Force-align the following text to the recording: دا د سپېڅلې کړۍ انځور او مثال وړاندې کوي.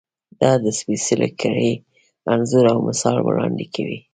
دا 0.41 0.51
د 0.63 0.65
سپېڅلې 0.79 1.29
کړۍ 1.41 1.71
انځور 2.31 2.65
او 2.73 2.79
مثال 2.89 3.17
وړاندې 3.21 3.65
کوي. 3.75 3.99